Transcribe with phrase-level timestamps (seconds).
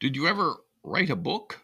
[0.00, 1.60] Did you ever write a book?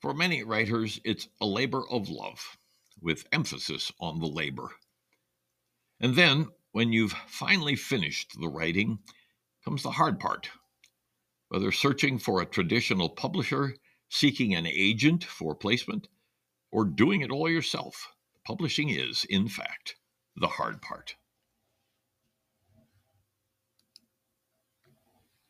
[0.00, 2.56] For many writers, it's a labor of love,
[2.98, 4.70] with emphasis on the labor.
[6.00, 9.00] And then, when you've finally finished the writing,
[9.62, 10.48] comes the hard part.
[11.48, 13.76] Whether searching for a traditional publisher,
[14.08, 16.08] seeking an agent for placement,
[16.72, 18.08] or doing it all yourself,
[18.46, 19.96] publishing is, in fact,
[20.36, 21.16] the hard part.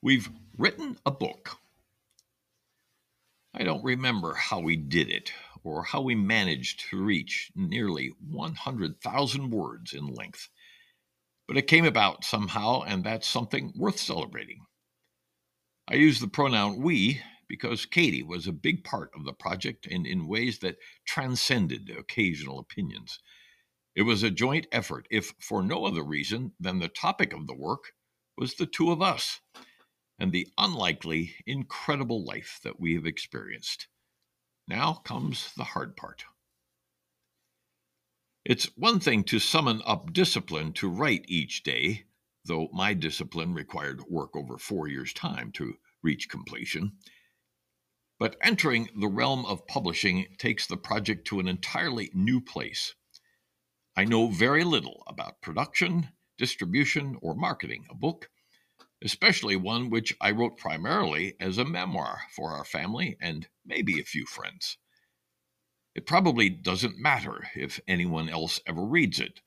[0.03, 1.59] We've written a book.
[3.53, 5.31] I don't remember how we did it
[5.63, 10.49] or how we managed to reach nearly 100,000 words in length,
[11.47, 14.65] but it came about somehow, and that's something worth celebrating.
[15.87, 20.07] I use the pronoun we because Katie was a big part of the project and
[20.07, 23.19] in ways that transcended occasional opinions.
[23.95, 27.55] It was a joint effort, if for no other reason than the topic of the
[27.55, 27.93] work
[28.39, 29.41] was the two of us
[30.21, 33.89] and the unlikely, incredible life that we have experienced.
[34.69, 36.25] Now comes the hard part.
[38.45, 42.05] It's one thing to summon up discipline to write each day,
[42.45, 46.93] though my discipline required work over four years' time to reach completion.
[48.19, 52.95] But entering the realm of publishing takes the project to an entirely new place.
[53.97, 58.29] I know very little about production, distribution, or marketing a book,
[59.03, 64.05] especially one which I wrote primarily as a memoir for our family and maybe a
[64.05, 64.77] few friends.
[65.95, 69.41] It probably doesn't matter if anyone else ever reads it.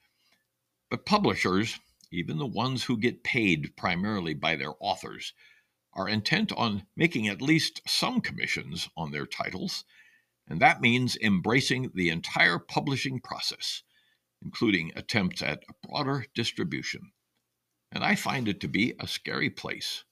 [0.90, 1.80] But publishers,
[2.12, 5.34] even the ones who get paid primarily by their authors,
[5.94, 9.86] are intent on making at least some commissions on their titles,
[10.48, 13.84] and that means embracing the entire publishing process,
[14.42, 17.12] including attempts at a broader distribution
[17.94, 20.04] and I find it to be a scary place.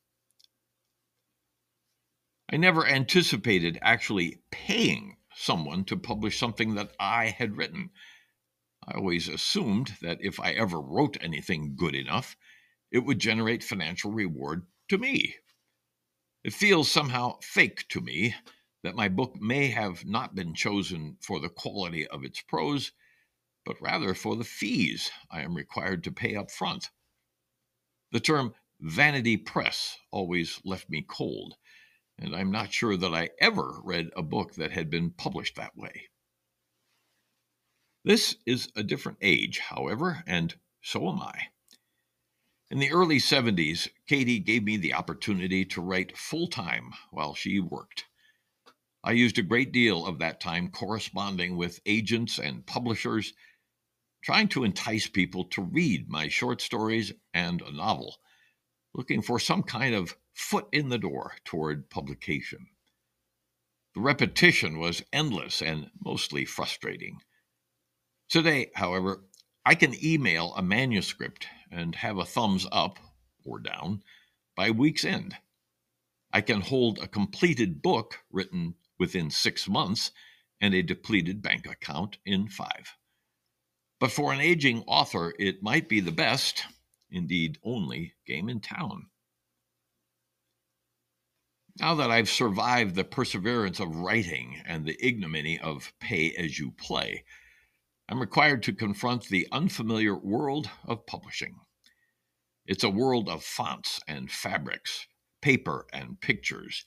[2.47, 7.89] I never anticipated actually paying someone to publish something that I had written.
[8.85, 12.37] I always assumed that if I ever wrote anything good enough,
[12.91, 15.35] it would generate financial reward to me.
[16.43, 18.35] It feels somehow fake to me
[18.83, 22.91] that my book may have not been chosen for the quality of its prose,
[23.65, 26.91] but rather for the fees I am required to pay up front.
[28.11, 31.55] The term vanity press always left me cold,
[32.17, 35.77] and I'm not sure that I ever read a book that had been published that
[35.77, 36.09] way.
[38.03, 41.47] This is a different age, however, and so am I.
[42.69, 47.59] In the early 70s, Katie gave me the opportunity to write full time while she
[47.59, 48.07] worked.
[49.03, 53.33] I used a great deal of that time corresponding with agents and publishers
[54.23, 58.17] trying to entice people to read my short stories and a novel,
[58.93, 62.67] looking for some kind of foot in the door toward publication.
[63.95, 67.19] The repetition was endless and mostly frustrating.
[68.29, 69.25] Today, however,
[69.65, 72.97] I can email a manuscript and have a thumbs up
[73.43, 74.03] or down
[74.55, 75.35] by week's end.
[76.31, 80.11] I can hold a completed book written within six months
[80.61, 82.95] and a depleted bank account in five.
[84.01, 86.65] But for an aging author, it might be the best,
[87.11, 89.11] indeed only, game in town.
[91.79, 96.71] Now that I've survived the perseverance of writing and the ignominy of pay as you
[96.71, 97.23] play,
[98.09, 101.59] I'm required to confront the unfamiliar world of publishing.
[102.65, 105.05] It's a world of fonts and fabrics,
[105.43, 106.85] paper and pictures,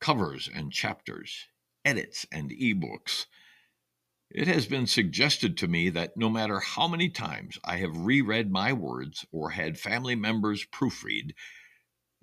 [0.00, 1.48] covers and chapters,
[1.84, 3.26] edits and ebooks,
[4.34, 8.50] it has been suggested to me that no matter how many times I have reread
[8.50, 11.32] my words or had family members proofread,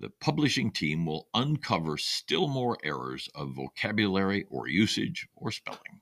[0.00, 6.00] the publishing team will uncover still more errors of vocabulary or usage or spelling.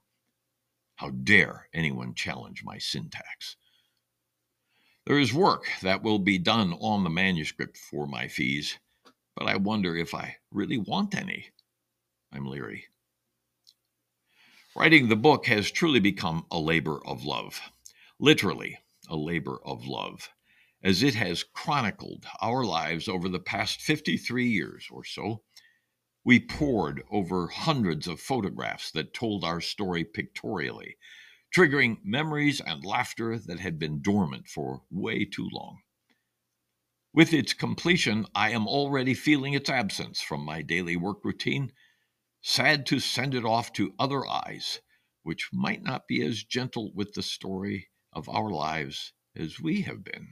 [0.97, 3.57] How dare anyone challenge my syntax?
[5.05, 8.79] There is work that will be done on the manuscript for my fees,
[9.37, 11.51] but I wonder if I really want any.
[12.33, 12.87] I'm leery.
[14.77, 17.61] Writing the book has truly become a labor of love,
[18.19, 18.79] literally,
[19.09, 20.29] a labor of love,
[20.83, 25.43] as it has chronicled our lives over the past 53 years or so.
[26.23, 30.99] We pored over hundreds of photographs that told our story pictorially,
[31.51, 35.81] triggering memories and laughter that had been dormant for way too long.
[37.15, 41.73] With its completion, I am already feeling its absence from my daily work routine
[42.43, 44.81] sad to send it off to other eyes,
[45.23, 50.05] which might not be as gentle with the story of our lives as we have
[50.05, 50.29] been.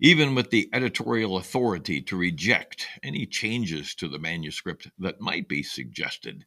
[0.00, 5.62] even with the editorial authority to reject any changes to the manuscript that might be
[5.62, 6.44] suggested,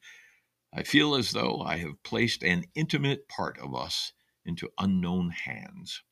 [0.74, 4.14] I feel as though I have placed an intimate part of us
[4.46, 6.04] into unknown hands.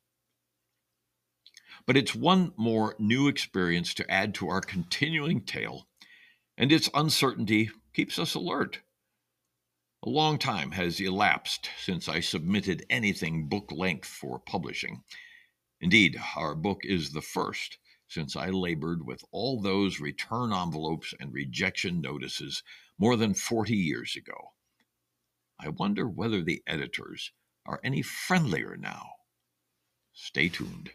[1.86, 5.88] But it's one more new experience to add to our continuing tale,
[6.58, 8.80] and its uncertainty keeps us alert.
[10.02, 15.02] A long time has elapsed since I submitted anything book length for publishing.
[15.80, 21.32] Indeed, our book is the first since I labored with all those return envelopes and
[21.32, 22.62] rejection notices
[22.98, 24.52] more than 40 years ago.
[25.58, 27.32] I wonder whether the editors
[27.64, 29.06] are any friendlier now.
[30.12, 30.90] Stay tuned.